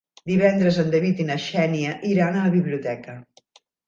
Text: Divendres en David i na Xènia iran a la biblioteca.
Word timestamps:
Divendres 0.29 0.77
en 0.83 0.87
David 0.95 1.19
i 1.23 1.27
na 1.27 1.35
Xènia 1.43 1.91
iran 2.13 2.39
a 2.39 2.47
la 2.47 2.55
biblioteca. 2.57 3.15